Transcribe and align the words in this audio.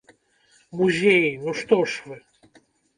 Музеі, 0.79 1.29
ну 1.47 1.51
што 1.63 1.81
ж 1.89 2.11
вы! 2.11 2.17